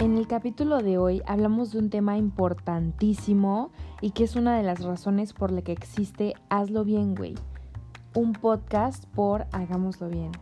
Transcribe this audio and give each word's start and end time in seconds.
En 0.00 0.16
el 0.16 0.26
capítulo 0.26 0.78
de 0.78 0.96
hoy 0.96 1.20
hablamos 1.26 1.72
de 1.72 1.78
un 1.78 1.90
tema 1.90 2.16
importantísimo 2.16 3.70
y 4.00 4.12
que 4.12 4.24
es 4.24 4.34
una 4.34 4.56
de 4.56 4.62
las 4.62 4.82
razones 4.82 5.34
por 5.34 5.52
la 5.52 5.60
que 5.60 5.72
existe 5.72 6.32
Hazlo 6.48 6.84
Bien, 6.84 7.14
güey. 7.14 7.34
Un 8.14 8.32
podcast 8.32 9.04
por 9.14 9.46
Hagámoslo 9.52 10.08
Bien. 10.08 10.32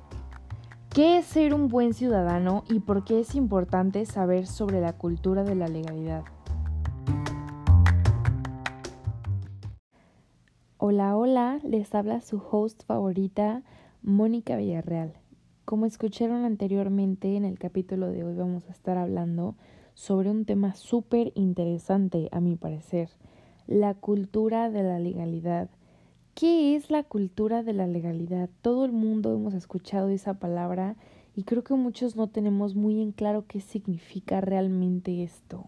¿Qué 0.90 1.18
es 1.18 1.26
ser 1.26 1.54
un 1.54 1.66
buen 1.66 1.92
ciudadano 1.92 2.62
y 2.68 2.78
por 2.78 3.04
qué 3.04 3.18
es 3.18 3.34
importante 3.34 4.06
saber 4.06 4.46
sobre 4.46 4.80
la 4.80 4.92
cultura 4.92 5.42
de 5.42 5.56
la 5.56 5.66
legalidad? 5.66 6.22
Hola, 10.76 11.16
hola, 11.16 11.58
les 11.64 11.92
habla 11.96 12.20
su 12.20 12.40
host 12.48 12.84
favorita, 12.86 13.64
Mónica 14.02 14.54
Villarreal. 14.54 15.14
Como 15.68 15.84
escucharon 15.84 16.46
anteriormente, 16.46 17.36
en 17.36 17.44
el 17.44 17.58
capítulo 17.58 18.10
de 18.10 18.24
hoy 18.24 18.34
vamos 18.34 18.66
a 18.70 18.72
estar 18.72 18.96
hablando 18.96 19.54
sobre 19.92 20.30
un 20.30 20.46
tema 20.46 20.74
súper 20.74 21.30
interesante, 21.34 22.30
a 22.32 22.40
mi 22.40 22.56
parecer, 22.56 23.10
la 23.66 23.92
cultura 23.92 24.70
de 24.70 24.82
la 24.82 24.98
legalidad. 24.98 25.68
¿Qué 26.34 26.74
es 26.74 26.90
la 26.90 27.02
cultura 27.02 27.62
de 27.62 27.74
la 27.74 27.86
legalidad? 27.86 28.48
Todo 28.62 28.86
el 28.86 28.92
mundo 28.92 29.34
hemos 29.34 29.52
escuchado 29.52 30.08
esa 30.08 30.38
palabra 30.38 30.96
y 31.36 31.42
creo 31.42 31.64
que 31.64 31.74
muchos 31.74 32.16
no 32.16 32.28
tenemos 32.28 32.74
muy 32.74 33.02
en 33.02 33.12
claro 33.12 33.44
qué 33.46 33.60
significa 33.60 34.40
realmente 34.40 35.22
esto. 35.22 35.66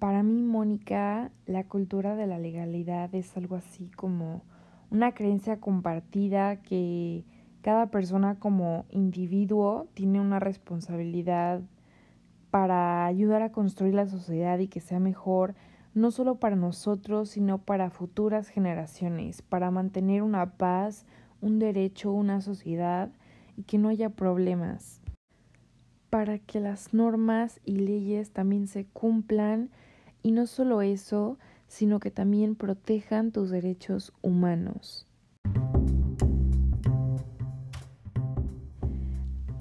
Para 0.00 0.24
mí, 0.24 0.42
Mónica, 0.42 1.30
la 1.46 1.68
cultura 1.68 2.16
de 2.16 2.26
la 2.26 2.40
legalidad 2.40 3.14
es 3.14 3.36
algo 3.36 3.54
así 3.54 3.92
como 3.92 4.42
una 4.90 5.14
creencia 5.14 5.60
compartida 5.60 6.62
que 6.62 7.24
cada 7.64 7.86
persona 7.86 8.38
como 8.38 8.84
individuo 8.90 9.88
tiene 9.94 10.20
una 10.20 10.38
responsabilidad 10.38 11.62
para 12.50 13.06
ayudar 13.06 13.40
a 13.40 13.52
construir 13.52 13.94
la 13.94 14.06
sociedad 14.06 14.58
y 14.58 14.68
que 14.68 14.80
sea 14.80 15.00
mejor, 15.00 15.54
no 15.94 16.10
solo 16.10 16.34
para 16.34 16.56
nosotros, 16.56 17.30
sino 17.30 17.56
para 17.56 17.88
futuras 17.88 18.48
generaciones, 18.48 19.40
para 19.40 19.70
mantener 19.70 20.20
una 20.20 20.58
paz, 20.58 21.06
un 21.40 21.58
derecho, 21.58 22.12
una 22.12 22.42
sociedad 22.42 23.10
y 23.56 23.62
que 23.62 23.78
no 23.78 23.88
haya 23.88 24.10
problemas, 24.10 25.00
para 26.10 26.38
que 26.38 26.60
las 26.60 26.92
normas 26.92 27.62
y 27.64 27.76
leyes 27.76 28.30
también 28.30 28.66
se 28.66 28.84
cumplan 28.84 29.70
y 30.22 30.32
no 30.32 30.46
solo 30.46 30.82
eso, 30.82 31.38
sino 31.66 31.98
que 31.98 32.10
también 32.10 32.56
protejan 32.56 33.32
tus 33.32 33.48
derechos 33.48 34.12
humanos. 34.20 35.08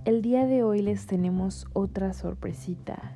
El 0.05 0.21
día 0.21 0.45
de 0.45 0.63
hoy 0.63 0.81
les 0.81 1.05
tenemos 1.05 1.65
otra 1.71 2.11
sorpresita, 2.11 3.15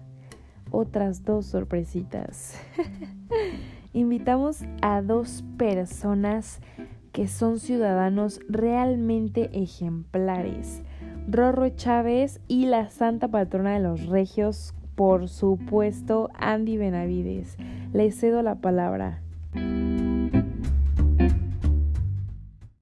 otras 0.71 1.25
dos 1.25 1.45
sorpresitas. 1.45 2.57
Invitamos 3.93 4.63
a 4.81 5.01
dos 5.01 5.43
personas 5.57 6.61
que 7.11 7.27
son 7.27 7.59
ciudadanos 7.59 8.39
realmente 8.47 9.49
ejemplares. 9.51 10.81
Rorro 11.27 11.67
Chávez 11.67 12.39
y 12.47 12.67
la 12.67 12.87
santa 12.87 13.27
patrona 13.27 13.73
de 13.73 13.81
los 13.81 14.05
regios, 14.05 14.73
por 14.95 15.27
supuesto, 15.27 16.29
Andy 16.35 16.77
Benavides. 16.77 17.57
Les 17.91 18.17
cedo 18.17 18.41
la 18.43 18.61
palabra. 18.61 19.21